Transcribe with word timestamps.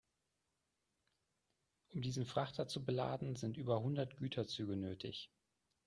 Um 1.93 2.01
diesen 2.01 2.25
Frachter 2.25 2.67
zu 2.67 2.83
beladen, 2.83 3.35
sind 3.35 3.55
über 3.55 3.81
hundert 3.83 4.17
Güterzüge 4.17 4.75
nötig. 4.75 5.31